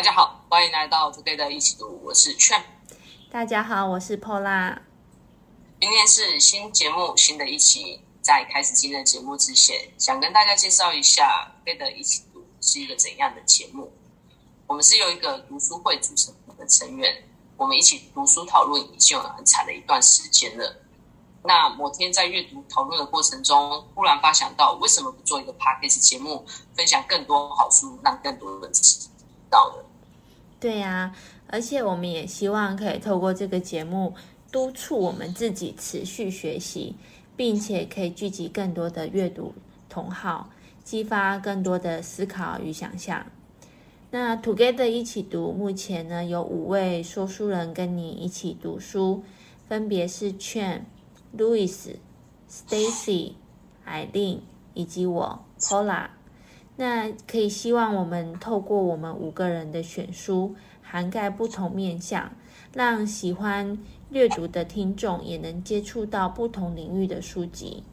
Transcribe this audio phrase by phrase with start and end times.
[0.00, 2.62] 大家好，欢迎来到 Today 的一起读，我是 Chen。
[3.30, 4.78] 大家好，我是 Pola。
[5.78, 8.00] 今天是新节目，新的一期。
[8.22, 13.92] 在开始今天的节目之前，想跟大家介绍一下 Today 的一起读是一个怎样的节目。
[14.66, 17.22] 我们是由一个读书会组成的成员，
[17.58, 20.76] 我们一起读书讨论已经有很长的一段时间了。
[21.44, 29.06] 那某天在阅读讨论的过程中，忽然发想到，为什么不做一个 podcast 节目，分享更多好书，让更多人知
[29.50, 29.84] 道的？
[30.60, 34.14] 对呀、而且我们也希望可以透过这个节目
[34.52, 36.94] 督促我们自己持续学习，
[37.34, 39.54] 并且可以聚集更多的阅读
[39.88, 40.50] 同好，
[40.84, 43.24] 激发更多的思考与想象。
[44.10, 49.24] 那 Together 一起读，目前呢有五位说书人跟你一起读书，
[49.66, 50.80] 分别是 Chen、
[51.38, 51.94] Louis、
[52.50, 53.32] Stacy、
[53.86, 54.40] Eileen
[54.74, 56.08] 以及我 Pola。
[56.80, 62.32] 那可以希望我们透过我们五个人的选书，涵盖不同面向，
[62.72, 63.76] 让喜欢
[64.08, 67.84] 阅读的听众也能接触到不同领域的书籍。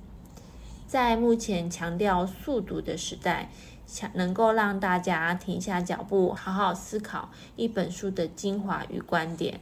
[0.88, 3.50] 在目前强调速读的时代，
[3.86, 9.60] 想能够让大家停下脚步，好好思考一本书的精华与观点。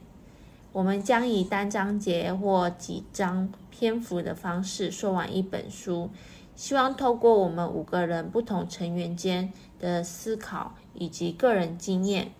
[0.71, 6.11] 我们将以单章节或几章篇幅的方式说完一本书。
[6.55, 12.33] 希望透过我们五个人不同成员间的思考以及个人经验，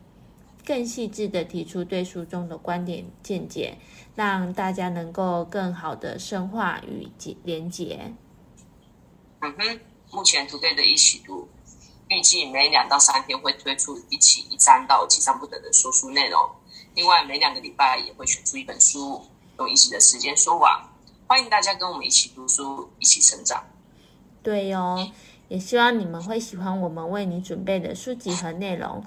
[0.66, 3.78] 更细致的提出对书中的观点见解，
[4.16, 7.08] 让大家能够更好的深化与
[7.44, 8.14] 连结。
[9.42, 9.80] 嗯哼，
[10.12, 11.48] 目前 Today 的一起读，
[12.08, 16.40] 预计每两到三天会推出一期一章到几章不等的说书内容。
[16.96, 19.22] 另外，每两个礼拜也会选出一本书，
[19.60, 20.82] 用一集的时间说完。
[21.28, 23.62] 欢迎大家跟我们一起读书，一起成长。
[24.46, 25.10] 对哟，
[25.48, 29.04] 也希望你们会喜欢我们为你准备的书籍和内容。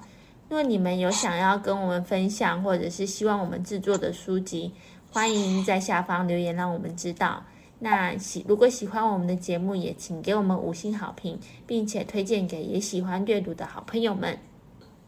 [0.49, 4.73] 若你们有想要跟我们分享，或者是希望我们制作的书籍，
[5.13, 7.41] 欢迎在下方留言让我们知道。
[7.79, 14.37] 那喜如果喜欢我们的节目，也请给我们五星好评，并且推荐给也喜欢阅读的好朋友们。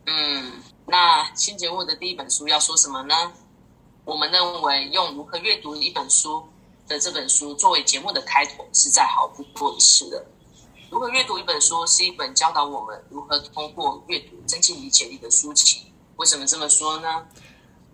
[0.06, 0.53] 嗯，
[0.85, 3.13] 那新节目的第一本书要说什么呢？
[4.06, 6.41] 我们认为用如何阅读一本书。
[6.91, 10.25] 的这本书作为节目的开头，是再好不过一次的。
[10.90, 15.84] 如何阅读一本书，是一本教导我们如何通过阅读增进理解力的书籍。
[16.18, 17.25] 为什么这么说呢？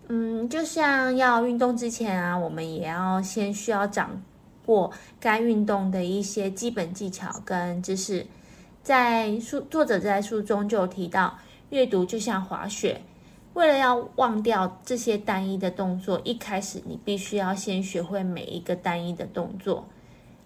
[0.08, 4.20] 嗯，就像要运动之前啊，我们也要先需要掌
[4.66, 8.26] 握该运动的一些基本技巧跟知识。
[8.82, 11.38] 在书作者在书中就提到，
[11.70, 13.02] 阅读就像滑雪。
[13.58, 19.84] 为了要忘掉这些单一的动作，一开始你必须要先学会每一个单一的动作。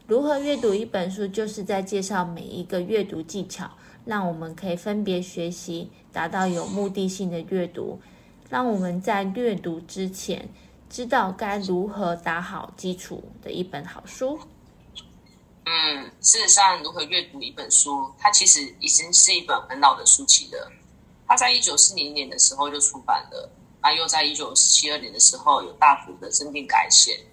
[0.06, 3.71] 如何阅读一本书，就是在介绍每一个阅读技巧，
[4.06, 8.00] 让我们可以分别学习，达到有目的性的阅读。
[8.49, 10.49] 让我们在阅读之前，
[10.89, 14.39] 知道该如何打好基础的一本好书。
[15.67, 20.73] 嗯，事实上，如何阅读一本书，它其实已经是一本很老的书籍了。
[21.32, 23.50] 他在一九四零年的时候就出版了，
[23.81, 27.25] 啊，又在一九七二年的时候有大幅的增订改写。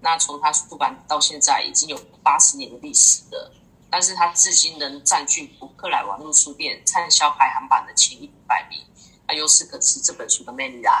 [0.00, 3.50] 那从他出版到现在已经有八十年的历史了，
[3.90, 8.78] 但是他至今仍占据博客来网络书店畅销排行榜的前一百名，
[9.26, 10.94] 啊，由此可知这本书的魅力啊。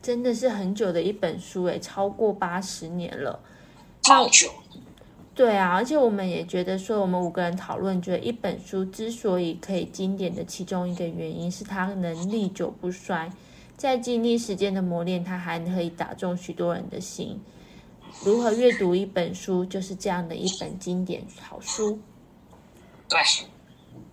[0.00, 3.40] 真的是很久的一本书诶，超过八十年了，
[4.00, 4.54] 超久。
[5.34, 13.28] 对啊，而且我们也觉得说，我们五个人讨论，觉得一本书之所以可以经典的其中一个原因是它能历久不衰，
[13.76, 17.42] 在经历时间的磨练，它还可以打中许多人的心。
[18.24, 21.98] 如何阅读一本书，就是这样的一本经典好书。
[23.08, 23.18] 对，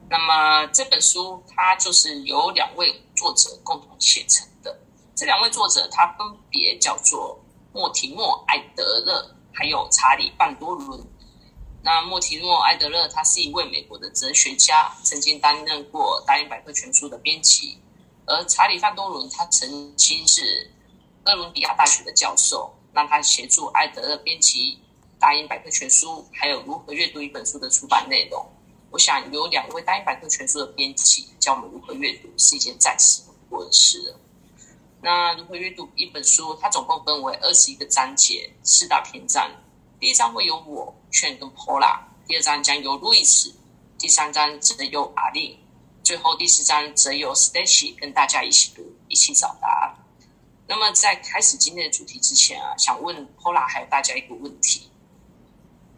[0.10, 4.76] 那么这本书它就是由两位作者共同写成的，
[5.14, 7.40] 这两位作者他分别叫做
[7.72, 9.36] 莫提莫·艾德勒。
[9.54, 11.00] 还有查理·范多伦。
[11.84, 17.78] 那莫提诺·艾德勒，他是一位美国的哲学家，曾经担任过《大英百科全书》的编辑。
[18.28, 20.72] 而查理·范多伦，他曾经是
[21.24, 24.76] 哥伦比亚大学的教授，让他协助艾德勒编辑
[25.20, 28.46] 《大英百科全书》，还有如何阅读一本书的出版内容。
[28.92, 34.16] 我想，有两位《大英百科全书》的编辑教我们如何阅读，是一件再适不过的事。
[35.04, 36.56] 那如何阅读一本书？
[36.62, 39.50] 它总共分为二十一个章节，四大篇章。
[40.00, 43.52] 第一章会有我劝跟 Pola；第二章将由 Louis；
[43.98, 45.58] 第三章则由阿玲
[46.04, 49.96] 最后第四章则由 Stacy 跟大家一起读，一起找答案。
[50.68, 54.92] 那么在开始今天的主题之前啊，想问 Pola 还有大家一个问题：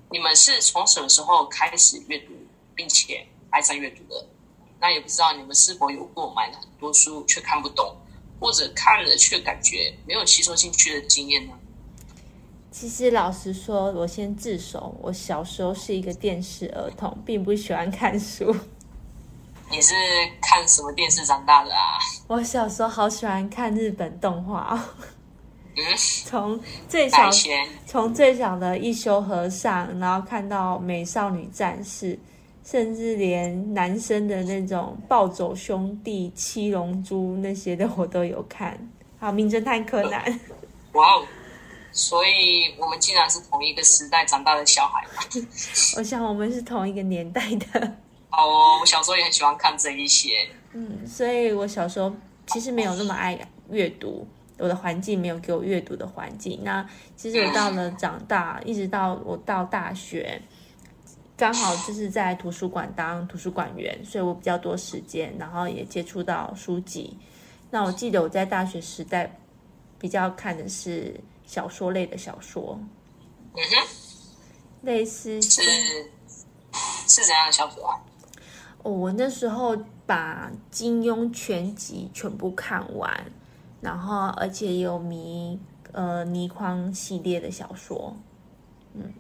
[0.10, 2.32] 你们是从什么时候开始阅读，
[2.74, 4.30] 并且爱上阅读的？
[4.80, 7.96] 那也不知道你们是否有过买了很多书却看不懂，
[8.44, 11.54] 或者看了却感觉没有吸收进去的经验呢？
[12.70, 18.54] 其实老实说，我先自首，我小时候是一个电视儿童，并不喜欢看书。
[19.72, 19.94] 你是
[20.42, 21.98] 看什么电视长大的啊？
[22.28, 24.80] 我小时候好喜欢看日本动画哦。
[25.78, 25.82] 嗯，
[26.28, 26.60] 从
[26.90, 27.30] 最小
[27.88, 32.20] 从最小的一休和尚，然后看到美少女战士，
[32.64, 38.78] 甚至连男生的那种暴走兄弟、七龙珠那些的我都有看。
[39.20, 40.40] 好，名侦探柯南。
[40.94, 41.26] 哇哦！
[41.92, 45.24] 所以我们竟然是同一个时代长大的小孩嘛？
[45.98, 47.80] 我想我们是同一个年代的。
[48.32, 50.30] 哦，我小时候也很喜欢看这一些。
[50.72, 52.12] 嗯，所以我小时候
[52.48, 53.40] 其实没有那么爱
[53.70, 54.28] 阅读，
[54.58, 56.60] 我的环境没有给我阅读的环境。
[56.64, 56.84] 那
[57.16, 60.42] 其实我到了长大，一直到我到大学，
[61.36, 67.18] 刚好就是在图书馆当图书馆员，所以我比较多时间，然后也接触到书籍。
[67.70, 69.40] 那我记得我在大学时代
[70.00, 71.20] 比较看的是。
[71.46, 72.80] 小说类的小说，
[73.54, 73.88] 嗯哼，
[74.82, 78.00] 类似是是怎样的小说啊？
[78.82, 83.26] 哦，我那时候把金庸全集全部看完，
[83.82, 85.60] 然后而且有迷
[85.92, 88.16] 呃倪匡系列的小说，
[88.94, 89.14] 嗯，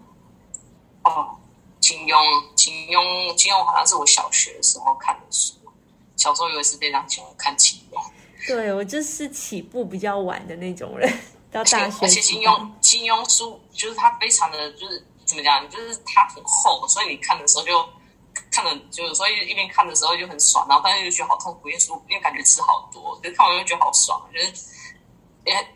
[1.03, 1.35] 哦，
[1.83, 2.15] 金庸，
[2.55, 5.55] 金庸，金庸好像是我小学的时候看的书，
[6.15, 8.01] 小时候也是非常喜欢看金庸，
[8.47, 11.11] 对，我就是起步比较晚的那种人。
[11.51, 17.85] 到大学，而且金庸金庸书就是它非常的就是怎么讲，就是它很厚，所以你看的时候就
[18.49, 24.45] 看的就所以一边看的时候就很爽，然后但是又觉得好痛苦，因为书因为感觉吃好多，就是看完又觉得好爽，就是
[25.45, 25.67] 因为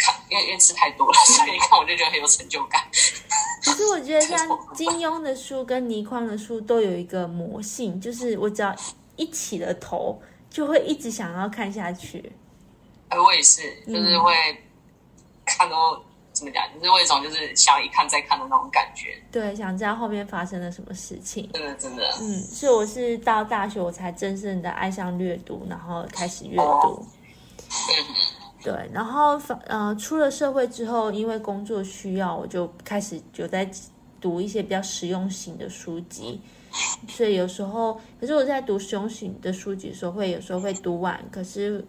[0.00, 2.82] 看因为因为吃太多了， 所以你看我就觉得很有成就感。
[3.62, 4.38] 可是我觉得像
[4.74, 8.74] 金庸的书跟倪匡的书都有一个魔性，就是我只要
[9.16, 10.20] 一起了头，
[10.50, 12.32] 就会一直想要看下去。
[13.08, 14.32] 哎我也是，就是会。
[14.34, 14.56] 嗯
[15.52, 16.00] 看都
[16.32, 19.20] 怎么讲，就是有一种就是想一看再看的那种感觉。
[19.32, 21.50] 对，想知道后面发生了什么事情。
[21.52, 22.08] 真的，真的。
[22.20, 27.04] 嗯，所以我是到大学我才真正的爱上阅读，然后开始阅读。
[27.58, 28.39] 嗯。
[28.62, 33.70] 对，然后呃，出了社会之后，因为工作需要，我就开始有在
[34.20, 36.40] 读一些比较实用型的书籍。
[37.08, 41.84] 所以有时候，可是我在读实用型的书籍的时候，会有时候会读完，可是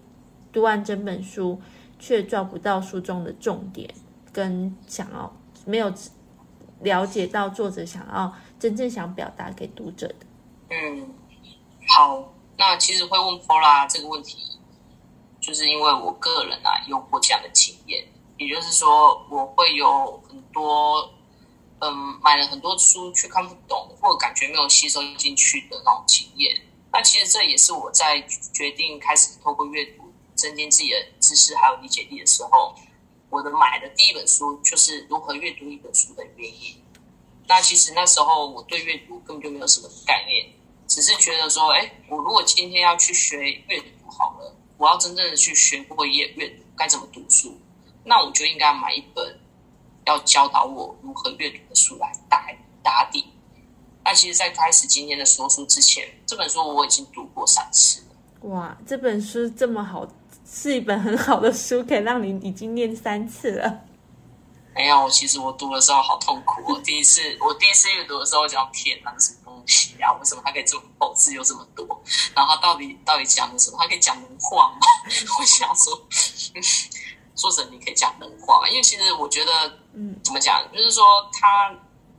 [0.51, 1.59] 读完整本书。
[2.03, 3.88] 却抓不到书中的重点，
[4.33, 5.31] 跟想要
[5.65, 5.94] 没有
[6.79, 10.15] 了解到作者想要真正想表达给读者的。
[10.71, 11.07] 嗯，
[11.88, 14.39] 好，那其实会问 Pola 这个问题，
[15.41, 18.07] 就是因为我个人啊有过这样的经验，
[18.38, 21.11] 也就是说我会有很多
[21.79, 21.91] 嗯
[22.21, 26.55] 买了很多书却看不懂，或感觉没有吸收进去的那种经验。
[26.93, 28.21] 那其实这也是我在
[28.53, 30.09] 决定开始透过阅读。
[30.33, 32.73] 增进自己的知识还有理解力的时候，
[33.29, 36.81] 我的买的第一本书就是如何阅读一本书的原因。
[37.47, 40.47] 那其实那时候我对阅读根本就没有什么概念，
[40.88, 47.56] 只是觉得说，哎，我如果今天要去学阅读好了，我要真正的去学会阅阅读该怎么读书，
[48.04, 49.39] 那我就应该买一本
[50.07, 52.48] 要教导我如何阅读的书来打
[52.81, 53.25] 打底。
[54.04, 58.50] 那其实，在开始今天的说书之前，这本书我已经读过三次了。
[58.50, 60.12] 哇，这本书这么好。
[60.54, 63.82] 是一本很好的书，可以让你已经念三次了。
[64.74, 66.62] 没有，其实我读的时候好痛苦。
[66.74, 70.12] 我第一次，我第一次阅读的时候，我讲天哪，什么东西啊？
[70.13, 71.86] 为什么它可以这么厚，字又这么多？
[72.36, 73.78] 然后到底到底讲的什么？
[73.80, 74.80] 它可以讲人话吗？
[75.40, 76.01] 我想说，
[77.36, 78.70] 作者你可以讲人话吗？
[78.70, 79.51] 因为其实我觉得，
[79.94, 80.63] 嗯，怎么讲？
[80.72, 81.70] 就是说他，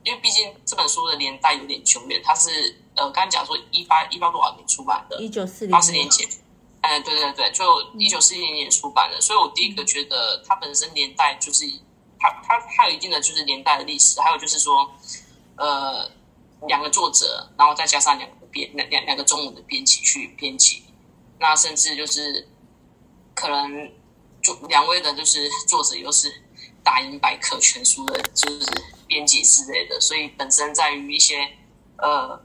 [0.03, 5.19] 因为毕竟这本书的年代有点久远，它是呃，刚才讲说一八一八多少年出版的？
[5.19, 6.29] 一九四零八十年前。
[6.81, 11.65] 哎，对对对，就一九四零年出版的，所以我第一个觉得它本身年代就是
[12.23, 14.89] 它它它有一定的就是年代的历史，还有就是说，
[15.57, 16.09] 呃，
[16.67, 20.83] 两个作者，然后再加上两个编两两两个中文的编辑去编辑，
[21.37, 22.47] 那甚至就是
[23.33, 23.91] 可能
[24.41, 26.33] 就两位的就是作者又是
[26.81, 28.65] 大英百科全书的，就是
[29.05, 31.45] 编辑之类的，所以本身在于一些
[31.97, 32.41] 呃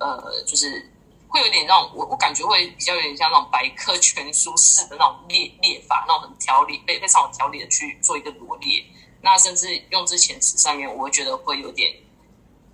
[0.00, 0.90] 呃就是。
[1.34, 8.84] 会有点让我我感觉会比较有点像那种百科全书式的那种列列法，那种很条理，非非常有条理的去做一个罗列。
[9.24, 11.90] 那甚至用之前词上面，我会觉得会有点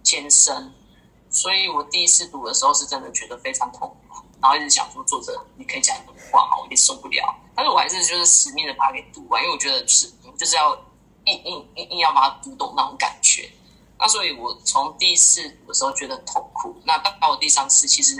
[0.02, 0.72] 艰深。
[1.30, 6.56] 所以我第一次读的时候是真的觉得非常痛苦，然后一直想说作者你可以讲什么话吗？
[6.58, 7.34] 我有点受不了。
[7.54, 10.74] 但是我还是就是死命的把它给读完，因为我觉得是就是要
[11.26, 13.48] 硬硬硬硬要把它读懂那种感觉。
[13.98, 16.76] 那所以我从第一次读的时候觉得很痛苦。
[16.84, 18.16] 那到我第三次其实。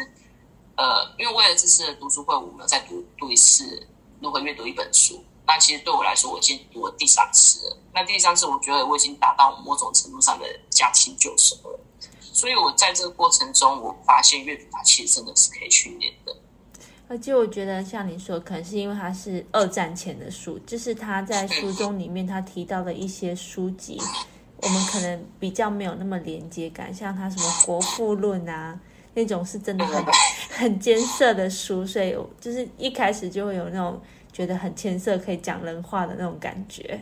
[0.77, 3.87] 呃，因为为了这次的读书会，我们再读读一次
[4.19, 5.23] 如何阅读一本书。
[5.51, 7.77] 那其实对我来说，我已经读了第三次了。
[7.93, 11.81] 那第三次，我觉得我已经达到某种程度上的驾轻就熟了。
[12.21, 16.37] 所以我在这个过程中，我发现阅读它其实真的是可以训练的。
[17.09, 24.01] 而且我觉得，像你说，可能是因为它是二战前的书，就是他在书中里面他提到的一些书籍，
[24.59, 26.95] 我们可能比较没有那么连接感。
[26.95, 28.79] 像他什么《国富论》啊，
[29.21, 30.05] 那种是真的很
[30.51, 34.01] 很艰涩的书，所以就是一开始就会有那种
[34.33, 36.99] 觉得很艰涩，可以讲人话的那种感觉。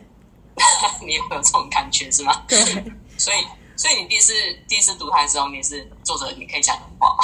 [1.06, 2.42] 你也会有这种感觉是吗？
[2.48, 2.58] 对，
[3.16, 3.36] 所以。
[3.80, 4.32] 所以你第一次
[4.66, 7.22] 第一次读它的时候，你是作者，你可以讲人话吗？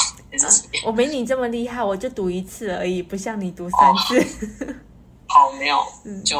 [0.85, 4.21] 我没你这么厉害，我就读一次而已，不像你读三次。
[4.69, 4.75] 哦、
[5.27, 5.85] 好，没有，
[6.25, 6.39] 就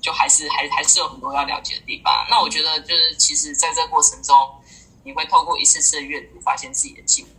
[0.00, 2.10] 就还是还还是有很多要了解的地方。
[2.30, 4.34] 那我觉得就是，其实在这个过程中，
[5.04, 7.30] 你会透过一次次的阅读，发现自己的进步。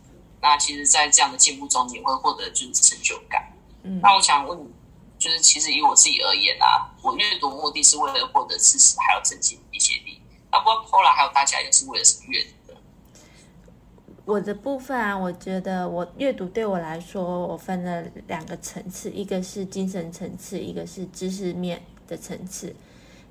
[0.42, 3.50] 那其实，在这样的进步中，你会获得就是成就感。
[3.84, 4.68] 嗯，那我想问你，
[5.16, 10.20] 就是其实以我自己而言啊，我阅读目的是为了获得知识，还有增进理解力。
[10.50, 12.80] 那不过后来还有大家又是为了什么阅读的？
[14.24, 22.74] 我的部分啊，我觉得我阅读对我来说，我分了两个层次，一个是精神层次，一个是知识面的层次。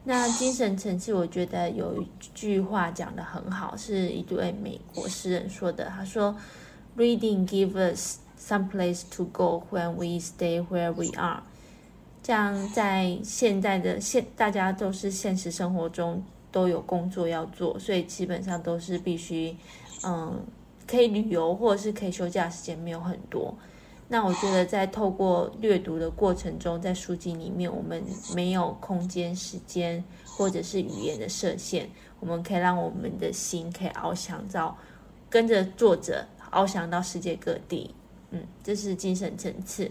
[0.04, 5.86] 那精神层次，我觉得有一句话讲得很好，是一对美国诗人说的。
[5.86, 6.36] 他说
[7.02, 11.42] ：“Reading give us some place to go when we stay where we are。”
[12.22, 16.24] 这样在现在的现，大家都是现实生活中。
[16.54, 19.56] 都有工作要做，所以基本上都是必须，
[20.04, 20.38] 嗯，
[20.86, 23.56] 可以旅游或者是可以休假时间没有很多。
[24.10, 28.04] 那我觉得在透过阅读的过程中，在书籍里面，我们
[28.36, 31.88] 没有空间、时间或者是语言的设限，
[32.20, 34.78] 我们可以让我们的心可以翱翔到，
[35.30, 37.96] 跟着作者翱翔到世界各地。
[38.32, 39.90] 嗯，这是精神层次。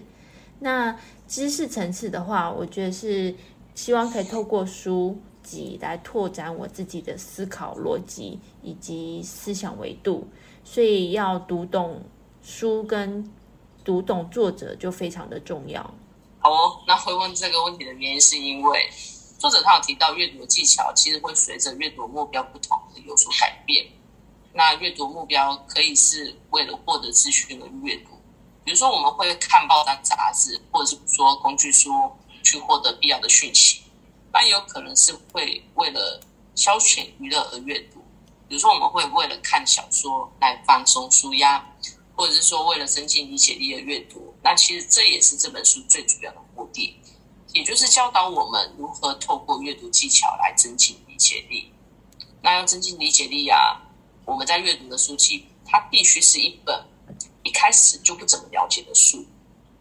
[0.61, 3.35] 那知识层次的话，我觉得是
[3.75, 5.79] 希望可以透过书籍。
[5.81, 10.29] 来拓展我自己的思考逻辑以及思想维度，
[10.63, 12.05] 所以要读懂
[12.43, 13.29] 书跟
[13.83, 15.83] 读懂作者就非常的重要。
[16.41, 18.79] 好哦，那会问这个问题的原因是因为
[19.39, 23.87] 作者他有提到阅读技巧其实会随着阅读目标不同而有所改变。
[24.53, 28.11] 那阅读目标可以是为了获得资讯而阅读，
[28.65, 31.91] 比如说我们会看报单杂志，或者是说工具书
[32.43, 33.83] 去获得必要的讯息。
[34.33, 36.21] 但也有可能是会为了
[36.55, 38.01] 消遣娱乐而阅读，
[38.49, 41.65] 比如说我们会为了看小说来放松舒压，
[42.15, 44.33] 或者是说为了增进理解力而阅读。
[44.43, 46.97] 那其实这也是这本书最主要的目的，
[47.53, 51.73] 也就是教导我们如何透过阅读技巧来增进理解力。
[52.41, 53.81] 那要增进理解力啊，
[54.31, 56.87] 我们在阅读的书籍，它必须是一本
[57.43, 59.27] 一开始就不怎么了解的书。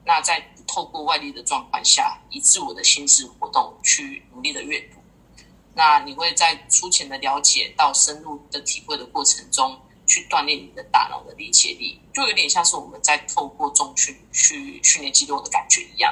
[0.03, 4.98] 那在透过外力的状况下，以自我的心智活动去努力的阅读，
[5.75, 16.12] 那你会在粗浅的了解到深入的体会的过程中，去锻炼你的大脑的理解力，就有点像是我们在透过重训去训练肌肉的感觉一样。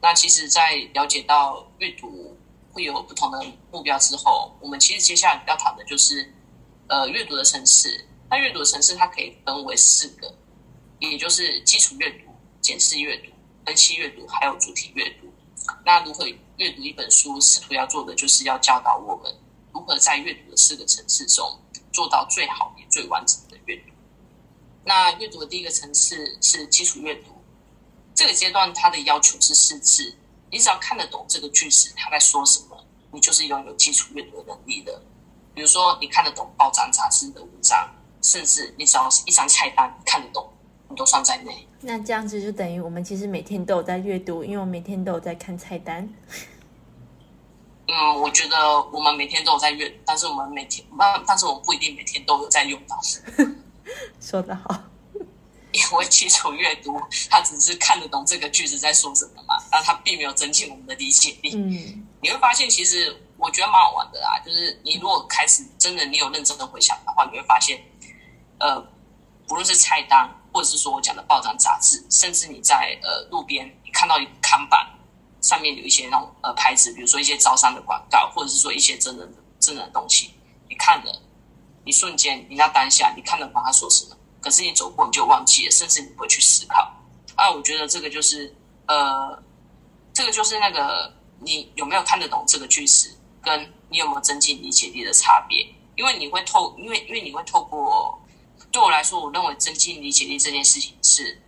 [0.00, 2.38] 那其实，在了解到阅读
[2.72, 6.32] 会有不同的目标之后，我们其实接下来要谈的就是，
[6.90, 8.04] 呃，阅读的层次。
[8.28, 10.34] 那阅读的层次它可以分为四个，
[10.98, 12.26] 也就是基础阅读、
[12.60, 13.30] 检视阅读。
[13.64, 15.32] 分析阅读，还有主题阅读。
[15.84, 17.40] 那如何阅读一本书？
[17.40, 19.32] 试图要做的，就是要教导我们
[19.72, 21.46] 如何在阅读的四个层次中
[21.92, 23.92] 做到最好也最完整的阅读。
[24.84, 27.30] 那阅读的第一个层次是基础阅读，
[28.16, 30.12] 这个阶段它的要求是四字，
[30.50, 35.00] 你只要看得懂这个句子它在说什么，你就是拥有基础阅读的能力的。
[35.60, 37.86] 比如说，你看得懂报章杂志的文章，
[38.22, 40.50] 甚至你只要是一张菜单看得懂，
[40.88, 41.68] 你都算在内。
[41.82, 46.08] 那这样子就等于我们其实每天都有在阅读，因为我每天都有在看菜单。
[47.88, 52.98] 嗯，我觉得我们每天都有在阅读，但是我们每天，但但是我们不一定每天都有在用到。
[54.18, 54.82] 说得好，
[55.72, 56.98] 因为基础阅读，
[57.28, 61.54] 它只是看得懂这个句子在说什么嘛，但它并没有增进我们的理解力。
[61.54, 67.82] 嗯，你会发现，其实我觉得蛮好玩的啦，就是你如果开始真的你有认真的回想的话，你会发现，
[68.58, 68.80] 呃，
[69.48, 70.28] 不论是菜单。
[70.52, 74.84] 或者是说我讲的报章杂志，甚至你在呃路边，你看到一个看板，
[75.40, 79.28] 上面有一些那种呃牌子，比如说一些招商的广告，或者是说一些真的
[79.60, 80.34] 真的东西，
[80.68, 81.22] 你看了，
[81.84, 86.92] 你瞬间你那当下你看了懂他说什么，可是你走过你就忘记了，甚至你不会去思考。
[87.36, 88.52] 啊，我觉得这个就是
[88.86, 89.40] 呃，
[90.12, 93.08] 这个就是那个你有没有看得懂这个句式，
[93.42, 95.66] 跟你有没有增进理解力的差别，
[95.96, 98.18] 因为你会透，因为因为你会透过。
[98.72, 101.42] 对我来说，我认为增进理解力这件事情是，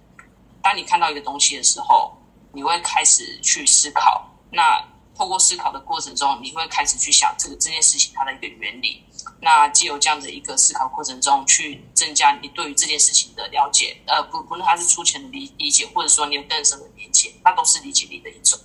[0.60, 2.12] 当你看到一个东西的时候，
[2.52, 4.28] 你会开始去思考。
[4.50, 4.82] 那
[5.14, 9.04] 透过思考的过程中，你会开始去想这个这件事情它的一个原理。
[9.40, 13.96] 那既有这样的一个思考过程中，去增加你对于这件事情的了解。
[14.06, 18.58] 呃，不，不论它是出钱的理理解，或者说你有更深的理解，那都是理解力的一种。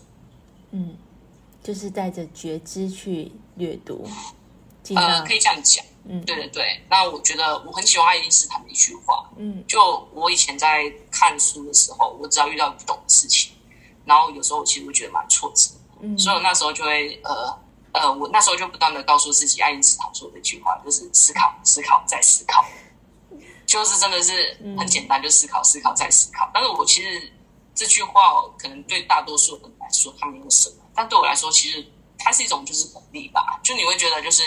[0.72, 0.98] 嗯，
[1.68, 4.08] 就是带着觉知去阅读。
[4.96, 5.84] 呃，可以这样讲。
[6.06, 6.82] 嗯，对对对。
[6.90, 9.30] 那我觉得我很喜欢爱因斯坦的一句话。
[9.36, 13.52] 嗯，就我以前在看书的时候，我只要遇到不懂的事情，
[14.06, 15.72] 然后有时候我其实会觉得蛮挫折。
[16.00, 17.60] 嗯，所以我那时候就会呃
[17.92, 22.66] 呃，我那时候就不断的告诉自己，爱因斯坦说的一句话，就是思考、思考再思考，
[23.66, 26.50] 就是真的是很简单，就思考、思考再思考。
[26.54, 27.30] 但是我其实
[27.76, 31.86] 这句话可能对大多数人来说，它没有什么，但对我来说，其实
[32.18, 33.60] 它是一种就是鼓励吧。
[33.64, 34.42] 就你会觉得就是，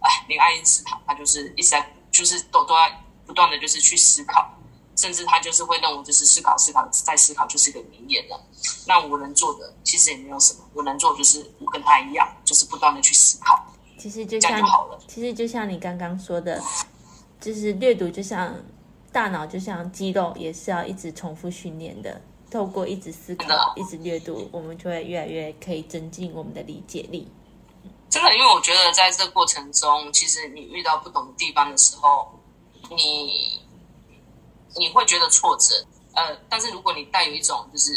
[0.00, 4.54] 哎，那个爱因斯坦他就是一直在，就是都都在不断的就是去思考。
[4.96, 8.38] 甚至他就是会认为，就是思考、思考再思考就是一个名言了。
[8.84, 13.64] 那我能做的其实也没有什么，我能做的就是我跟他一样，就是不断的去思考。
[13.96, 15.00] 其实就像了。
[15.06, 16.60] 其实就像你刚刚说的，
[17.40, 18.52] 就是阅读就像
[19.12, 22.20] 大脑，就像肌肉，也是要一直重复训练的。
[22.50, 27.28] 透过一直思考、一直阅读，我们就会越来越可以增进我们的理解力。
[28.10, 32.28] 真的，因为我觉得在这个过程中，其实你遇到不懂的地方的时候，
[32.90, 33.60] 你。
[34.76, 35.74] 你会觉得挫折，
[36.12, 37.90] 呃，但是如果你带有一种就是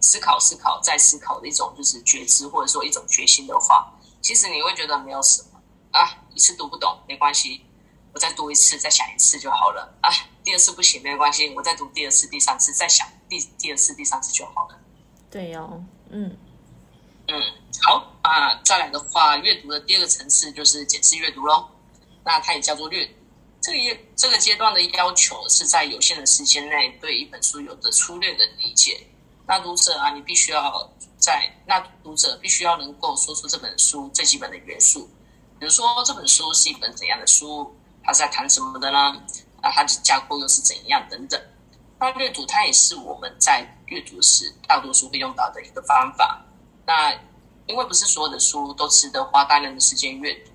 [0.00, 3.92] 思考、思考再思考的一种就是觉知，或者说一种决心的话，
[4.22, 5.60] 其实你会觉得没有什么
[5.92, 7.60] 啊，一次读不懂没关系，
[8.14, 10.10] 我再读一次，再想一次就好了啊，
[10.44, 14.78] 第二次不行没有关系，我再读第二次、第三次，再想第第二次、第三次就好了。
[15.30, 16.36] 对哦，嗯
[17.28, 17.42] 嗯，
[17.82, 21.66] 好啊，再来的话，阅读的第二个层次就是检视阅读喽，
[22.24, 23.12] 那它也叫做略读。
[23.62, 29.06] 这个阶这个阶段的要求是在有限的时间内对一本书有着粗略的理解。
[29.46, 35.08] 那读者啊，你必须要在那读者必须要能够说出这本书最基本的元素，
[35.58, 39.22] 比如说这本书是一本怎样的书，它是在谈什么的呢？
[39.64, 41.40] 那它的架构又是怎样等等。
[41.98, 46.44] 那阅读它也是我们在阅读时大多数会用到的一个方法。
[46.86, 47.10] 那
[47.66, 50.50] 因为不是所有的书都值得花大量的时间阅读。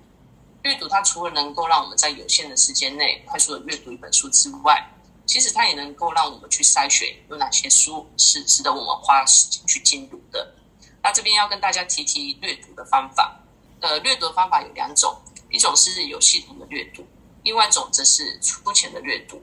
[0.62, 4.80] 阅读它除了能够让我们在有限的时间内快速的阅读一本书之外，
[5.26, 10.54] 其实它也能够让我们去筛选有哪些书是值得我们花时间去精读的。
[11.02, 13.36] 那这边要跟大家提提阅读的方法。
[13.80, 15.18] 呃，阅读的方法有两种，
[15.48, 17.02] 一种是有系统的阅读，
[17.42, 19.42] 另外一种则是粗浅的阅读。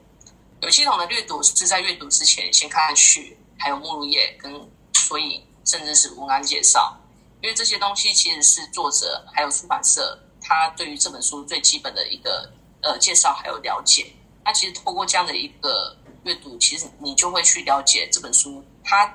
[0.62, 4.53] 有系统的阅读是在阅读之前先看看序，还有目录页跟
[4.93, 6.97] 索引，甚至是文案介绍，
[7.41, 10.19] 因为这些东西其实是作者还有出版社。
[10.39, 12.49] 他对于这本书最基本的一个
[12.81, 14.05] 呃介绍还有了解，
[14.45, 19.13] 那其实透过这样的一个阅读，其实你就会去了解这本书它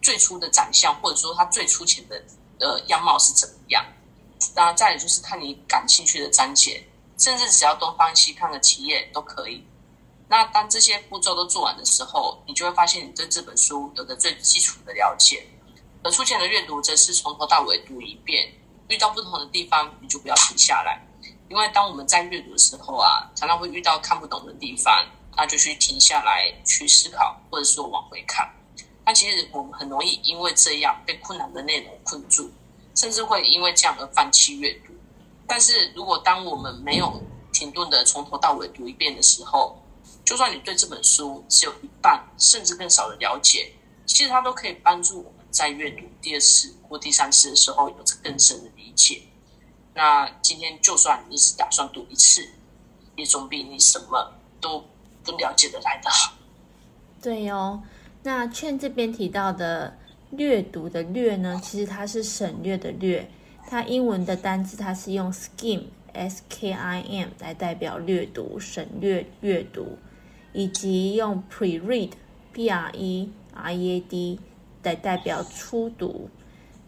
[0.00, 2.22] 最初的长相，或者说它最粗浅的
[2.60, 3.84] 呃样貌是怎么样。
[4.54, 6.86] 当然，再来就是看你感兴趣的章节，
[7.18, 9.62] 甚至只要东翻西看的企业都可以。
[10.28, 15.46] 那当这些步骤都做完的时候，你就会发现你对这本书有着最基础的了解。
[16.02, 18.50] 而粗浅的阅读则是从头到尾读一遍。
[18.88, 20.98] 遇到不同的地方，你就不要停下来，
[21.50, 25.04] 因为当我们在阅读的时候啊，常常会遇到看不懂的地方，
[25.36, 28.50] 那就去停下来去思考，或者说往回看。
[29.04, 32.50] 那其实我们很容易因为这样被困难的内容困住，
[32.94, 34.94] 甚至会因为这样而放弃阅读。
[35.48, 37.20] 但是如果当我们没有
[37.52, 39.82] 停顿的从头到尾读一遍的时候，
[40.24, 43.72] 就算你对这本书只有一半甚至更少的了解，
[44.04, 49.22] 其实它都可以帮助我们在阅读第二次或第三次的时候有着更深的理解。
[49.94, 52.46] 那今天就算你只打算读一次，
[53.16, 54.84] 也总比你什么都
[55.24, 56.34] 不了解的来的好。
[57.20, 57.82] 对哦，
[58.22, 59.98] 那劝这边提到的
[60.30, 63.28] 略读的略呢，其实它是省略的略，
[63.70, 65.82] 它英文的单字它是用 skim
[66.14, 69.98] s k i m 来代表略读、省略、阅读，
[70.54, 72.12] 以及用 pre-read
[72.54, 74.40] p r e r e a d
[74.82, 76.30] 来代表初读。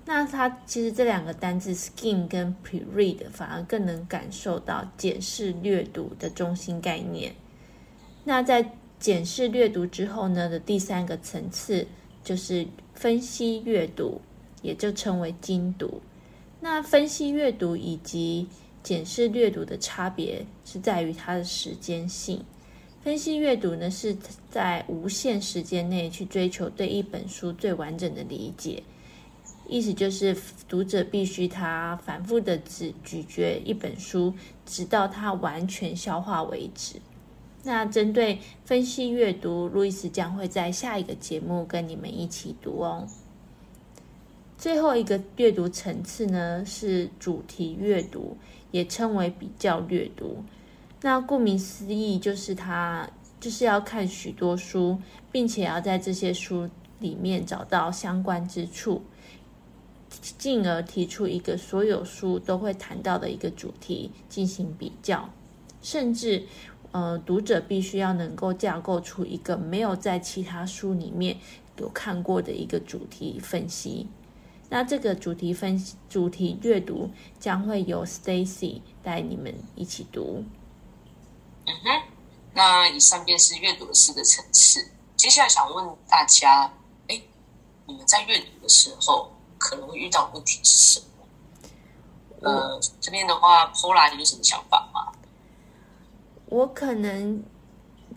[0.06, 7.34] 那它其实这两个单字 skim 跟 pre-read 反而更能感受到检视阅读的中心概念。
[8.24, 11.86] 那在检视阅读之后呢的第三个层次
[12.24, 14.22] 就是分析阅读，
[14.62, 16.00] 也就称为精读。
[16.60, 18.46] 那分析阅读以及
[18.82, 22.44] 检视阅读的差别是在于它的时间性。
[23.02, 24.14] 分析阅读呢是
[24.50, 28.82] 在无限时间内去追求对一本书最完整的理解。
[29.66, 30.36] 意思就是，
[30.68, 34.34] 读者必须他反复的咀咀嚼一本书，
[34.66, 36.96] 直到他完全消化为止。
[37.62, 43.06] 那针对分析阅读，路易斯将会在下一个节目跟你们一起读哦。
[44.60, 48.36] 最后一个阅读层次呢，是主题阅读，
[48.70, 50.44] 也称为比较阅读。
[51.00, 53.08] 那顾名思义，就是它
[53.40, 54.98] 就是要看许多书，
[55.32, 56.68] 并且要在这些书
[56.98, 59.00] 里面找到相关之处，
[60.36, 65.30] 进而提出一个所有书都会谈到的一个主题进行比较，
[65.80, 66.42] 甚至。
[66.92, 71.36] 呃，读者必须要能够架构出一个没有在其他书里面
[71.78, 74.08] 有看过的一个主题分析。
[74.70, 80.44] 那这个主题分析、主题阅读将会由 Stacy 带你们一起读。
[81.66, 82.02] 嗯哼，
[82.54, 84.88] 那以上便是阅读的四个层次。
[85.16, 86.72] 接下来想问大家，
[87.08, 87.20] 哎，
[87.86, 92.48] 你们在阅读的时候可能会遇到问题是什么？
[92.48, 95.12] 呃，这边的话，Paula 有什么想法吗？
[96.46, 97.42] 我可能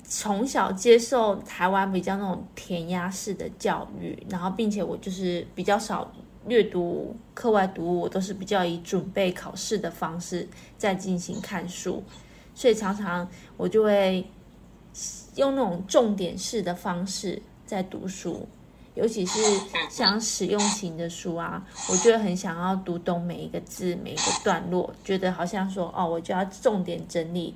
[0.04, 6.10] 从小接受台湾比较那种填鸭式的教育，然后并且我就是比较少
[6.48, 12.04] 阅读课外读物，我都是比较以准备考试的方式在进行看书，
[12.54, 13.28] 所以常常
[13.58, 14.26] 我就会
[15.36, 18.48] 用那种重点式的方式在读书，
[18.96, 19.40] 尤其是
[19.90, 27.56] 像实用型的书啊，我就很想要读懂每一个字、每一个段落，觉得好像说哦，我就要重点整理。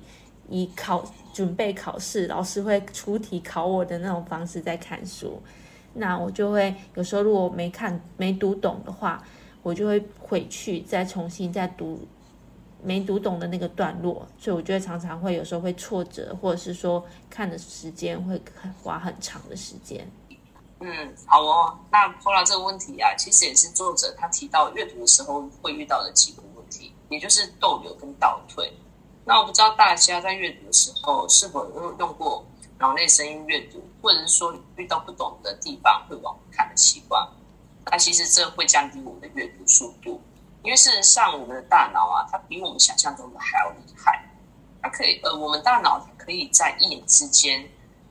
[0.50, 5.38] 以考准备考试，老师会出题考我的那种方式在看书，
[5.98, 9.22] 那我就会有时候如果没看没读懂的话，
[9.62, 12.00] 我就会回去再重新再读
[12.82, 18.40] 没读懂的那个段落，所以我就会常常会有时候会挫折，或者是说看的时间会
[18.82, 20.08] 花很长的时间。
[20.80, 20.88] 嗯，
[21.26, 21.76] 好哦。
[21.90, 28.72] 那 Paula 这个问题啊，其实也是作者他提到阅读的时候会遇到的几个问题，也就是逗留跟倒退。
[29.24, 32.44] 那我不知道大家在阅读的时候是否有用过
[32.78, 37.28] 脑内声音阅读，或者是说遇到不懂的地方会往看的习惯。
[37.86, 40.20] 那其实这会降低我们的阅读速度，
[40.62, 44.24] 因为事实上我们的大脑啊，它比我们想象中的还要厉害。
[44.80, 47.68] 它可以，呃，我们大脑可以在一眼之间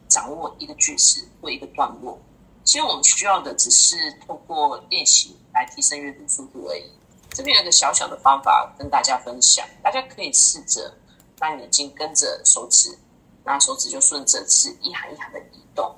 [0.10, 2.20] 掌握一个句式或一个段落。
[2.66, 3.96] 其实我们需要的只是
[4.28, 6.84] 透过练习来提升阅读速度而已。
[7.30, 10.94] 这边有个小小的方法跟大家分享，大家可以试着。
[11.40, 12.98] 让眼睛跟着手指，
[13.48, 15.96] 那手指就顺着字一行一行的移动。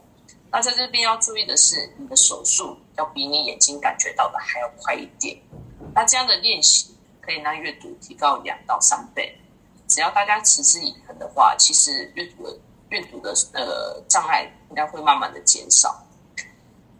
[0.51, 5.35] 那在这边要注意的是，你的手速要比你眼睛感觉到的还要快一点。
[5.95, 9.35] 那这样的练习可以让阅读提高两到三倍。
[9.87, 12.55] 只要大家持之以恒的话，其实阅读的
[12.89, 16.05] 阅读的呃障碍应该会慢慢的减少。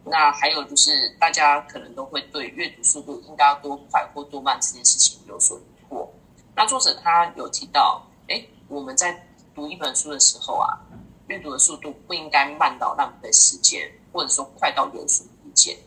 [0.04, 6.08] 那还有就是，大家可能都会对阅读速度应该要多快或多慢这件事情有所疑惑。
[6.56, 8.04] 那作者他有提到。
[8.32, 9.12] 哎，我们在
[9.60, 10.80] 读一本书的时候啊，
[11.28, 15.78] 阅读的速度不应该慢到浪费时间，或者说快到有损理解。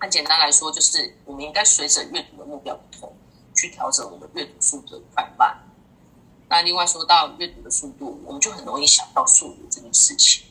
[0.00, 3.14] 很简单来说，就是我们应该随着阅读的目标不同，
[3.54, 5.54] 去调整我们阅读速度的快慢。
[6.48, 10.46] 那另外说到阅读的速度，我们就很容易想到速读这件事情。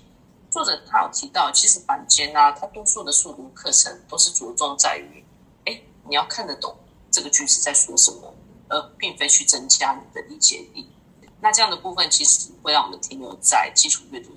[0.52, 5.26] 作者他有提到，其实坊间啊，他多数的速读课程都是着重在于，
[5.66, 6.78] 哎，你要看得懂
[7.10, 8.32] 这个句子在说什么。
[8.74, 10.90] 而并非去增加你的理解力，
[11.42, 14.30] 那这样的部分其实会让我们停留在基础阅读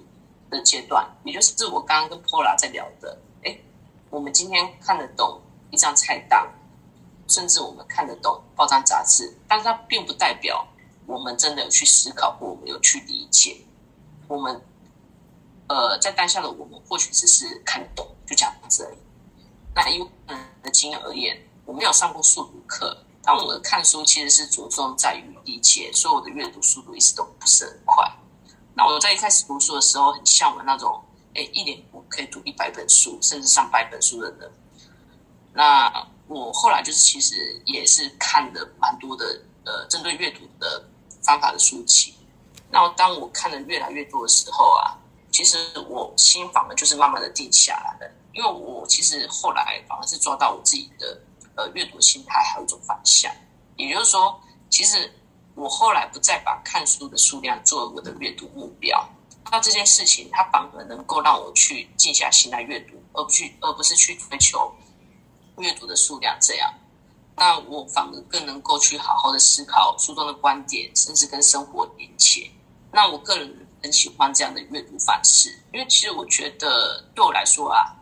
[0.50, 3.18] 的阶段，也就是我刚刚跟 Pola 在聊的。
[3.44, 3.56] 哎，
[4.08, 5.40] 我们今天看得懂
[5.70, 6.50] 一张菜单，
[7.28, 10.66] 甚至我们看得懂报章杂志，但是它并不代表
[11.06, 13.58] 我们真的有去思考或我们有去理解。
[14.26, 14.58] 我们
[15.68, 18.98] 呃，在当下的我们或许只是看懂，就这样子而已。
[19.74, 20.08] 那以我
[20.62, 23.03] 的经验而言，我没有上过速读课。
[23.26, 28.06] 但我的看书其实是着重在于理解，所以我的阅读速度一直都不是很快。
[28.74, 31.02] 那我在一开始读书的时候，很向往那种，
[31.34, 34.52] 哎，一年我可以读一百本书，甚至上百本书的人。
[35.54, 39.24] 那我后来就是其实也是看了蛮多的，
[39.64, 40.84] 呃，针对阅读的
[41.22, 42.14] 方法的书籍。
[42.70, 44.98] 那当我看的越来越多的时候啊，
[45.30, 45.56] 其实
[45.88, 51.18] 我心反而就是慢慢的定下来了，因为我其实后来反而是抓到我自己的。
[51.56, 53.32] 呃，阅读心态还有一种方向，
[53.76, 55.12] 也就是说，其实
[55.54, 59.08] 我后来不再把看书的数量作为我的阅读目标。
[59.52, 64.74] 那这件事情，它反而能够让我去静下心来阅读，而不去，而不是去追求
[65.58, 66.36] 阅读的数量。
[66.40, 66.74] 这样，
[67.36, 72.50] 那我反而更能够去好好的思考书中的观点，甚至跟生活连接。
[72.90, 77.94] 那我个人很喜欢这样的阅读方式，因为其实我觉得对我来说啊，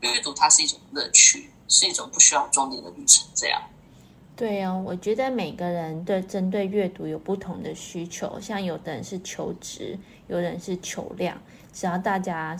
[0.00, 1.50] 阅读它是一种乐趣。
[1.68, 3.62] 是一种不需要终点的旅程，这样。
[4.34, 11.36] 对啊，我觉得每个人对针对阅读有不同的需求，像有的人是求质，有的人是求量，
[11.72, 12.56] 只要大家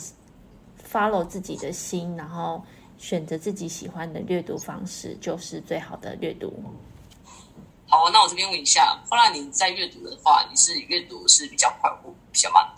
[0.91, 2.63] follow 自己的心，然后
[2.99, 6.53] 选择自己喜欢的阅读方式，就是最好的阅读。
[7.87, 12.69] 好，那我这边问一下，后来你在阅读的话，你是阅读是比较快或比较慢？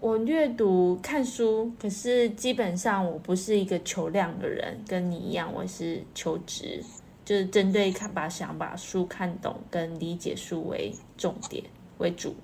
[0.00, 6.84] 我阅读看书，可是基本上我不是一个求量的人，跟你一样，我是求质。
[7.24, 11.62] 就是针对看把想把书看懂跟理解书为重点
[11.98, 12.34] 为主。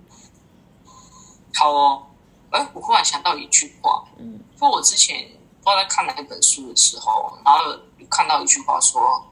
[1.54, 2.06] 好哦，
[2.50, 5.24] 哎，我忽然想到一句话，嗯，说我之前
[5.62, 9.24] 不知道在看哪一本书的时候，然后看到一句话说，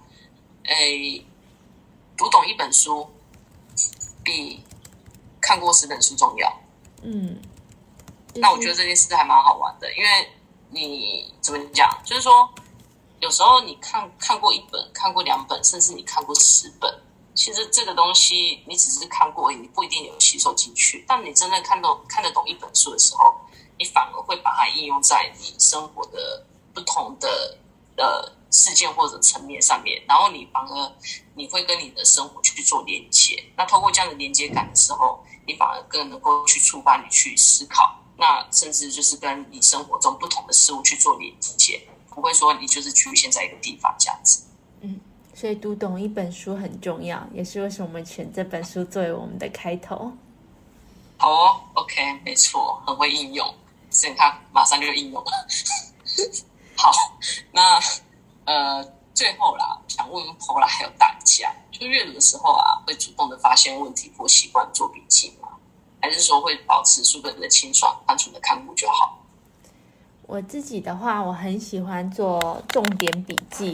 [0.64, 0.72] 哎，
[2.16, 3.06] 读懂一本书
[4.24, 4.62] 比
[5.38, 6.60] 看过十本书重要。
[7.02, 7.36] 嗯，
[8.34, 10.30] 那我觉得这件事还蛮好玩的，因为
[10.70, 12.48] 你怎么讲，就是说。
[13.20, 16.92] 有时候你看看过一本，看过两本，甚至你看过十本，
[17.36, 21.04] 其实这个东西你只是看过而已，你不一定有吸收进去。
[21.06, 23.32] 但你真正看懂、看得懂一本书的时候，
[23.78, 27.56] 你反而会把它应用在你生活的不同的
[27.96, 30.92] 呃事件或者层面上面，然后你反而
[31.36, 33.40] 你会跟你的生活去做连接。
[33.56, 41.82] 那透过这样的连接感的时候，你反而更能够去触发你去思考，那甚至就是跟你生活中不同的事物去做连接。
[42.14, 44.42] 不会说你就是局限在一个地方这样子，
[44.82, 45.00] 嗯，
[45.34, 50.12] 所以读懂一本书很重要，也是为什么我们选这本书作为我们的开头。
[51.16, 53.54] 好哦，OK，没错，很会应用，
[53.90, 55.48] 所以他马上就应用了。
[56.76, 56.92] 好，
[57.50, 57.80] 那
[58.44, 65.48] 呃，最后啦，想问问 Paula 还有大家，就阅读的时候啊，会主动的发现问题或习惯做笔记吗？
[66.02, 69.20] 还是说会保持书本的清爽，单纯的看过就好？
[70.26, 73.72] 我自己的话，我很喜欢做重点笔记，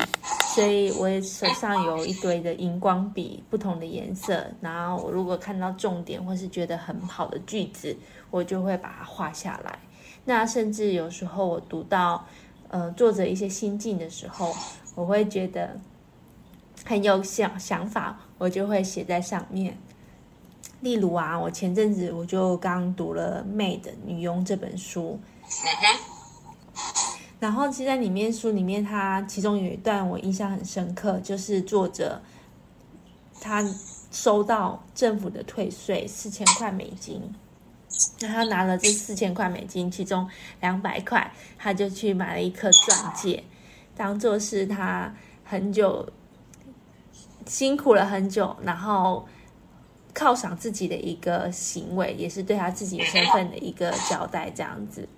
[0.55, 4.45] 所以我也手上有一堆的荧光笔，不同的颜色。
[4.61, 7.97] 然后我如果看到重点或是觉得很好的句子，
[8.31, 9.79] 我就会把它画下来。
[10.25, 12.27] 那甚至有时候我读到
[12.69, 14.55] 呃作者一些心境的时候，
[14.95, 15.79] 我会觉得
[16.85, 19.79] 很有想想法，我就会写在上面。
[20.81, 25.19] 例如啊，我前阵子我就刚读了《Maid 女佣》这本书。
[27.41, 32.21] 然后，其实在里面书里面，它其中有一段我印象很深刻，就是作者
[33.41, 33.65] 他
[34.11, 37.23] 收到政府的退税四千块美金，
[38.21, 40.29] 那他拿了这四千块美金，其中
[40.61, 43.45] 两百块，他就去买了一颗钻戒，
[43.97, 45.15] 当做是他
[45.45, 46.09] 很久
[47.47, 49.25] 辛苦了很久，然后
[50.19, 55.09] 犒赏自己的一个行为，也是对他自己身份的一个交代，这样子。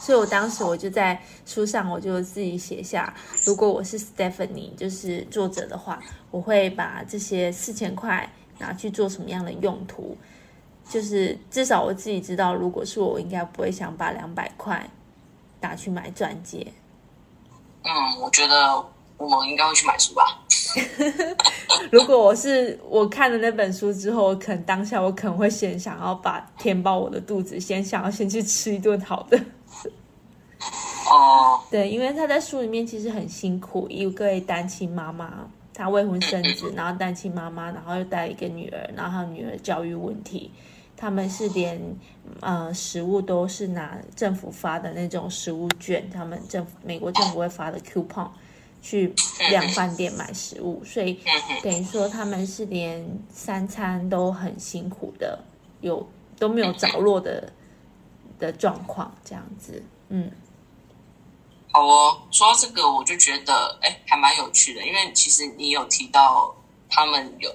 [0.00, 3.12] 所以，我当时我就在书上，我就自己写下，
[3.44, 6.00] 如果我是 Stephanie，就是作者的话，
[6.30, 8.26] 我会把这些四千块
[8.58, 10.16] 拿去做什么样的用途？
[10.88, 14.88] 就是至少我自己知道，如果是我，我应该不会想把两百块
[15.60, 16.66] 拿去买钻戒。
[17.82, 18.84] 嗯，我觉得。
[19.22, 20.24] 我们应该会去买书吧。
[21.90, 29.38] 如果我是我看了那本书之后，我可能当下我可能会先想要把填饱我的肚子，先想要先去吃一顿好的。
[31.10, 40.50] 哦， 对，因为他在书里面其实很辛苦，一位单亲妈妈，她未婚生子，然后单亲妈妈，然后又带一个女儿，然后女儿教育问题，
[40.96, 41.78] 他们是连
[42.40, 48.28] 呃食物都是拿政府发的那种食物券，他们政府美国政府会发的 coupon。
[48.82, 49.14] 去
[49.48, 51.20] 量饭店买食物，所以
[51.62, 55.38] 等于说他们是连三餐都很辛苦的，
[55.80, 56.04] 有
[56.36, 57.52] 都没有着落的
[58.40, 60.28] 的状况，这样子，嗯，
[61.70, 62.22] 好哦。
[62.32, 66.52] 说到这个，我就觉得哎，还蛮有趣的，因为其实你有提到
[66.90, 67.54] 他们有，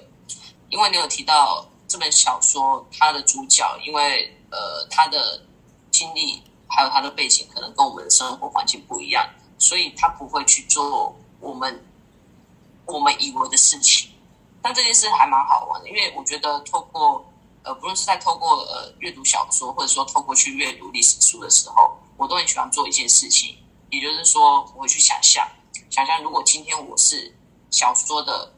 [0.70, 5.42] 因为你有提到这本小说，它的主角因为呃他的
[5.90, 9.28] 经历还有他的背景，可能跟我们的生活环境不一样。
[9.58, 11.84] 所以他不会去做我们
[12.86, 14.10] 我们以为的事情，
[14.62, 17.24] 但这件事还蛮好玩的，因为我觉得透过
[17.64, 23.56] 呃，不论是在透过呃阅读小说，或者说透过去阅读历史书的时候，我都很喜欢做一件事情，
[23.90, 25.46] 也就是说，我会去想象，
[25.90, 27.34] 想象如果今天我是
[27.70, 28.52] 小说的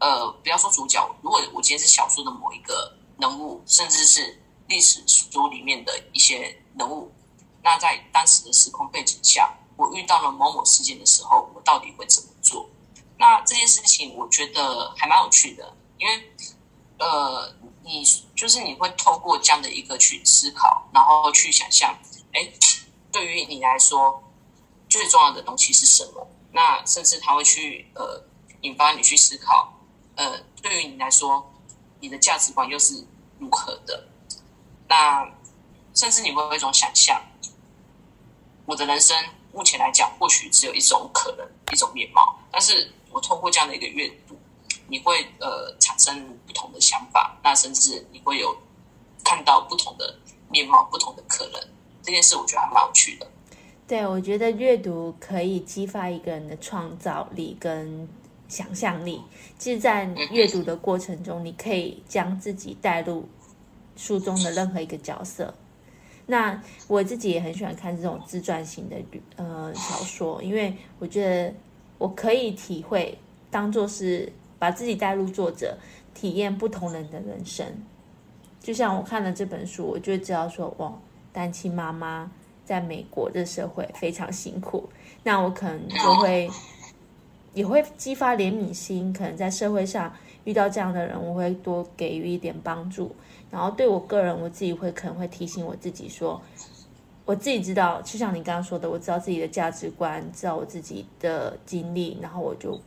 [0.00, 7.12] 呃，不要说主角，如果我今天是小说的某一个人物，甚至是历史书里面的一些人物，
[7.62, 9.54] 那在当时的时空背景下。
[9.80, 12.68] 我遇到了某某事件的时候，我到底会怎么做？
[13.16, 16.32] 那这件事情我觉得还蛮有趣的，因为
[16.98, 17.50] 呃，
[17.82, 18.04] 你
[18.36, 21.98] 就是你会透过这样的一个去思考，然后去想象，
[22.34, 22.46] 哎，
[23.10, 24.22] 对于你来说
[24.86, 26.28] 最重要的东西是什么？
[26.52, 28.22] 那甚至他会去呃
[28.60, 29.72] 引发你去思考，
[30.16, 31.50] 呃，对于你来说，
[32.00, 33.02] 你的价值观又是
[33.38, 34.06] 如何的？
[34.86, 35.26] 那
[35.94, 37.22] 甚至你会有一种想象，
[38.66, 39.16] 我的人生
[39.52, 42.36] 目前来讲，或许只有一种可能，一种面貌。
[42.50, 44.36] 但是我透过这样的一个阅读，
[44.88, 48.56] 你会呃产生不同的想法，那甚至你会有
[49.24, 50.14] 看到不同的
[50.50, 51.60] 面貌、不同的可能。
[52.02, 53.26] 这件事我觉得还蛮有趣的。
[53.86, 58.08] 对，我觉得阅读可以激发一个人的创造力跟
[58.48, 59.20] 想象力。
[59.58, 63.28] 其实，在阅读的过程中，你可以将自己带入
[63.96, 65.52] 书中的任何一个角色。
[66.30, 68.96] 那我自己也很喜欢看这种自传型的
[69.36, 71.52] 呃小说，因为我觉得
[71.98, 73.18] 我可以体会，
[73.50, 75.76] 当做是把自己带入作者，
[76.14, 77.66] 体验不同人的人生。
[78.60, 80.92] 就像我看了这本书，我就知道说，哇，
[81.32, 82.30] 单亲妈妈。
[82.62, 84.88] 在美国的社会非常辛苦，
[85.24, 86.48] 那我可能就会
[87.52, 90.12] 也会激发怜悯心，可能在社会上
[90.44, 93.12] 遇到这样的人，我会多给予一点帮助。
[93.50, 96.40] 然后对我个人，我自己会可能会提醒我自己说，
[97.24, 102.80] 我自己知道，就像你刚刚说的，我知道自己的价值观，知道我自己的经历，然后我就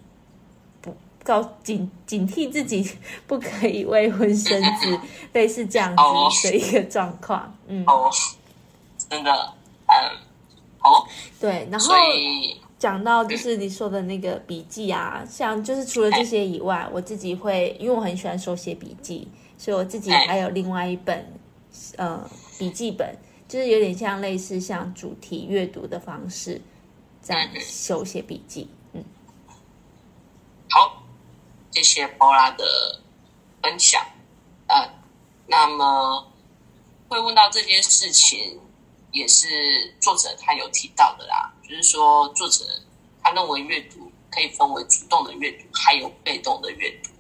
[0.81, 2.89] 不告警警惕自己，
[3.27, 4.99] 不可以未婚生子，
[5.33, 7.53] 类似这样子的一个状况。
[7.67, 7.85] 嗯，
[9.09, 9.31] 真的。
[9.85, 9.93] 嗯，
[10.79, 11.07] 好，
[11.39, 11.93] 对，然后
[12.79, 19.27] 讲到就是你说的那个笔记啊，像就是除了这些以外，我自己会，因为我很喜欢手写笔记，
[19.63, 21.39] 所以我自己还有另外一本
[21.95, 26.59] 呃笔记本，就是有点像类似像主题阅读的方式
[27.21, 28.69] 在手写笔记。
[28.91, 29.01] 嗯，
[30.69, 31.03] 好，
[31.71, 32.65] 谢谢 Paula 的
[33.61, 34.05] 分享。
[34.67, 34.89] 呃，
[35.47, 36.27] 那么
[37.07, 38.59] 会问到这件事情。
[39.13, 42.65] 也是作者他有提到的啦，就是说作者
[43.21, 47.11] 他认为阅读可以分为主动的阅读，还有被动的阅读。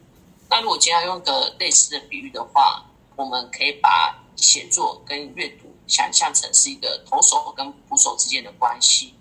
[0.53, 2.85] 那如果今天要用个类似的比喻的话，
[3.15, 9.15] 我们可以把写作跟阅读想象成是一个投手跟捕手之间的关系。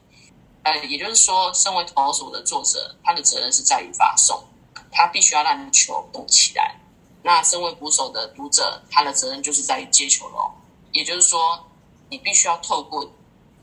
[0.62, 4.44] 呃，也就是说，身为投手的作者，他的责任是在于发送，
[4.90, 6.78] 他必须要让球动起来。
[7.22, 10.52] 那身为捕手的读者，他的责任就是在于接球喽。
[10.92, 11.66] 也就是说。
[12.10, 13.10] 你必须要透过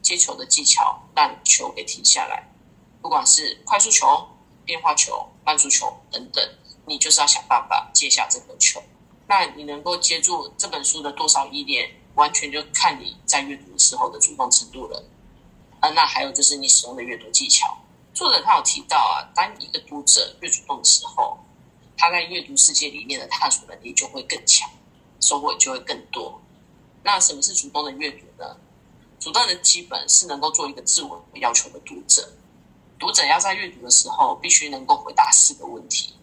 [0.02, 2.50] 接球的技巧，让球给停下来。
[3.00, 4.28] 不管是快速球、
[4.66, 6.44] 变化球、慢速球等等，
[6.90, 8.82] 你就是要想办法接下这个球。
[9.28, 15.02] 那你能够接住这本书的多少依恋，完全就看你在阅读的时候的主动程度了。
[15.80, 17.78] 啊，那还有就是你使用的阅读技巧。
[18.14, 21.38] 作者他有提到啊，当一个读者越主动的时候，
[21.96, 24.68] 他在阅读世界里面的探索能力就会更强，
[25.22, 26.42] 收获就会更多。
[27.04, 28.58] 那什么是主动的阅读呢？
[29.20, 32.28] 主动的基本是能够做一个自我要求的读者。
[32.98, 36.14] 读者要在阅读的时候，必须能够回答四个问题，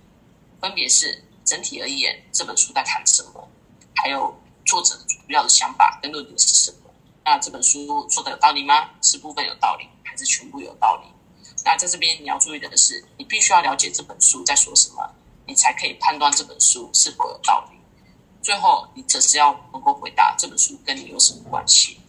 [0.60, 3.48] 分别是：整体而言，这本书在谈什么？
[3.94, 6.90] 还有作者主要的想法跟论点是什么？
[7.24, 8.90] 那这本书说的有道理吗？
[9.02, 11.08] 是部分有道理，还是全部有道理？
[11.64, 15.08] 那在这边你要注意的是，你必须要了解这本书在说什么，
[15.46, 17.76] 你才可以判断这本书是否有道理。
[18.42, 22.00] 最后，你则是要能够回答这本书跟你有什么关系。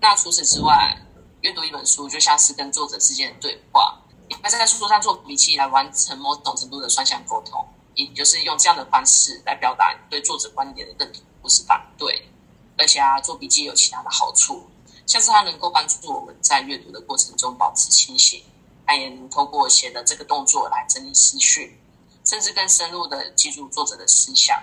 [0.00, 0.94] 那除此之外，
[1.40, 12.28] 阅读一本书就像是跟作者之间的对话，你会在书桌上做笔记来完成某种程度的双向沟通，也就是用这样的方式来表达对作者观点的认同不是反对。
[12.76, 14.70] 而且啊，做笔记有其他的好处，
[15.04, 18.44] 像是它能够帮助我们在阅读的过程中保持清醒，
[18.86, 21.80] 它也能透过写的这个动作来整理思绪，
[22.24, 24.62] 甚至更深入的记住作者的思想。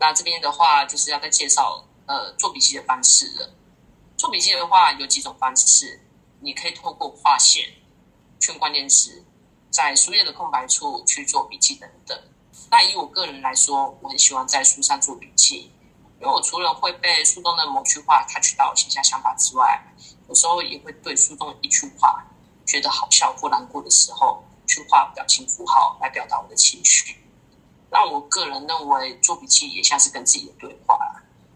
[0.00, 3.54] 那这边的话，就是要再介绍呃做笔记的方式了。
[4.16, 6.00] 做笔记的话，有几种方式，
[6.40, 7.64] 你可以透过划线、
[8.40, 9.22] 圈关键词，
[9.70, 12.18] 在书页的空白处去做笔记等等。
[12.70, 15.70] 那以我个人来说，我很喜欢在书上做笔记，
[16.20, 19.80] 因为我除了会被书中的某句话 touch 到写下想法之外，
[20.28, 22.24] 有时候也会对书中一句话
[22.66, 27.16] 觉得好笑或难过的时候，去画表情符号来表达我的情绪。
[27.90, 30.98] 那我个人认为，做笔记也像是跟自己的对话，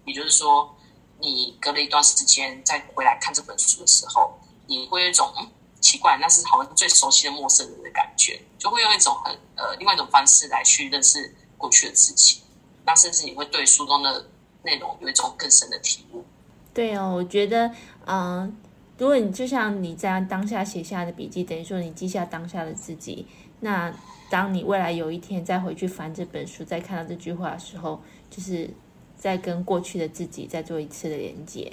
[0.04, 0.76] 也就是说，
[1.20, 5.48] 你隔了一段时间再回来看这本书的时候，你会有一种嗯
[5.84, 12.40] 奇怪，那是好像最熟悉的陌生人的感觉，就会用一种很呃另外一种方式来去认识过去的自己。
[12.86, 14.30] 那甚至你会对书中的
[14.62, 16.24] 内容有一种更深的体悟。
[16.72, 17.68] 对哦，我觉得，
[18.06, 18.52] 嗯、呃，
[18.96, 23.26] 如果你就像你这样当下写下的笔记，等于说你记下当下的自己，
[23.60, 23.94] 那。
[24.30, 28.68] 当你未来有一天再回去翻这本书，再看到这句话的时候，就是
[29.16, 31.70] 在跟过去的自己再做一次的连接。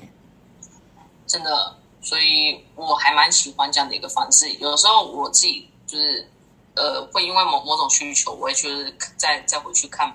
[1.25, 4.49] 真的，所以我还蛮喜欢这样的一个方式。
[4.53, 6.27] 有时候我自己就是
[6.75, 10.11] 呃，会因为某某种需求，我也就是再再回去看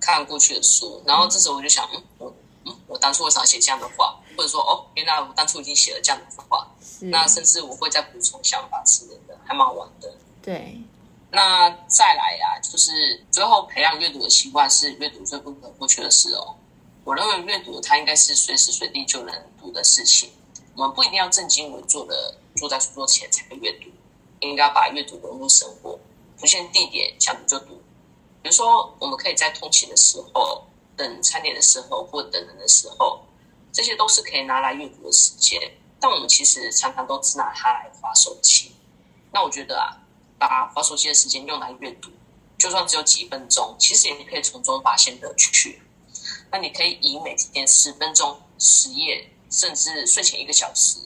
[0.00, 2.34] 看过去的书，然后这时候我就想，嗯，我
[2.64, 4.18] 嗯，我当初为啥写这样的话？
[4.36, 6.64] 或者说，哦，原来我当初已经写了这样的话。
[7.00, 10.12] 那甚至我会再补充想法之类的，还蛮玩的。
[10.42, 10.80] 对。
[11.30, 16.54] 那再来呀、啊，就是最后培养阅读的习惯是阅读最不可或缺的事哦。
[17.04, 20.30] 我认为阅读它应该是随时随地就能读的事情，
[20.78, 23.90] 我们不一定要正襟危坐的坐在书桌前才阅读，
[24.38, 25.98] 应该把阅读融入生活，
[26.38, 27.82] 不限地点，想读就读。
[28.40, 30.64] 比如说，我们可以在通勤的时候、
[30.96, 33.20] 等餐点的时候或等人的时候，
[33.72, 35.60] 这些都是可以拿来阅读的时间。
[35.98, 38.70] 但我们其实常常都只拿它来滑手机。
[39.32, 39.98] 那我觉得啊。
[40.40, 42.08] 把滑手机的时间用来阅读，
[42.56, 45.82] 就算只有几分钟，其实也可以从中发现乐趣。
[46.48, 51.00] 那你可以以每天十分钟、十页，甚至睡前一个小时，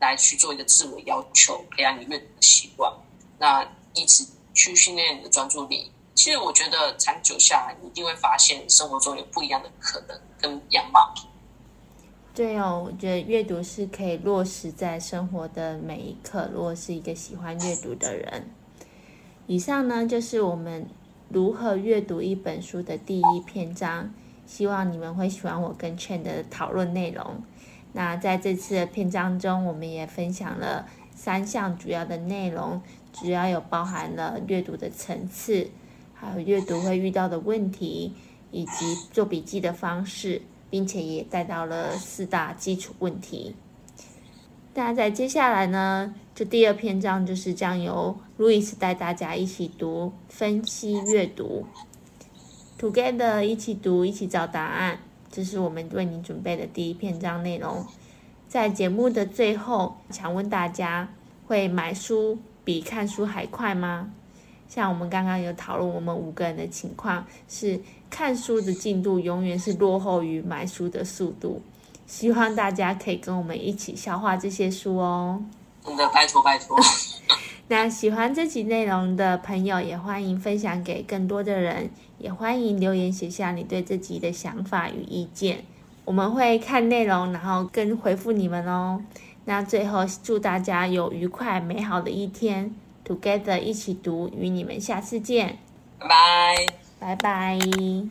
[0.00, 2.92] 来去做一个自我要求，培养你阅读的习惯。
[3.38, 3.62] 那
[3.94, 5.90] 以此去训练你的专注力。
[6.14, 11.14] 其实我觉得长久下来，你一定会发现生活中有不一样的可能跟样貌。
[12.34, 16.48] 对哦，我觉得阅读是可以落实在生活的每一刻。
[16.52, 18.50] 如果是一个喜欢阅读的人。
[19.46, 20.88] 以上呢，就是我们
[21.28, 24.14] 如何阅读一本书的第一篇章，
[24.46, 27.42] 希望你们会喜欢我跟 Chen 的讨论内容。
[27.92, 32.80] 那在这次的篇章中，我们也分享了三项主要的内容，
[33.12, 35.68] 主要有包含了阅读的层次，
[36.14, 38.14] 还有阅读会遇到的问题，
[38.50, 43.56] 以及做笔记的方式，并且也带到了四大基础问题。
[44.74, 51.66] 那在接下来呢，这第二篇章就是将由路易斯带大家一起读、分析阅读
[52.78, 55.00] ，Together 一起读，一起找答案。
[55.30, 57.86] 这是我们为你准备的第一篇章内容。
[58.48, 61.08] 在节目的最后，想问大家：
[61.46, 64.10] 会买书比看书还快吗？
[64.68, 71.62] 像我们刚刚有讨论，我们五个人的情况是看书的进度永远是落后于买书的速度。
[72.06, 75.40] 希望大家可以跟我们一起消化这些书哦。
[75.84, 76.76] 真的，拜托拜托。
[77.68, 81.88] 那喜欢这集内容的朋友，也欢迎分享给更多的人，
[82.20, 85.64] 也欢迎留言写下你对这集的想法与意见。
[86.04, 89.02] 我们会看内容，然后跟回复你们哦。
[89.46, 92.74] 那最后，祝大家有愉快美好的一天
[93.06, 95.58] ，Together 一起读，与你们下次见，
[95.98, 96.66] 拜拜，
[96.98, 97.58] 拜拜。